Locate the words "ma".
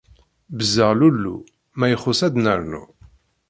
1.77-1.85